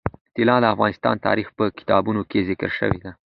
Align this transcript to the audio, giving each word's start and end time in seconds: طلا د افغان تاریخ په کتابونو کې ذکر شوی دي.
طلا 0.37 0.55
د 0.61 0.65
افغان 0.73 1.15
تاریخ 1.27 1.47
په 1.57 1.65
کتابونو 1.77 2.21
کې 2.29 2.45
ذکر 2.49 2.69
شوی 2.79 2.97
دي. 3.03 3.11